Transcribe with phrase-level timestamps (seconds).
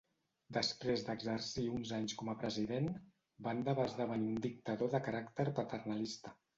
[0.55, 2.89] Després d'exercir uns anys com a president,
[3.51, 6.39] Banda va esdevenir un dictador de caràcter paternalista.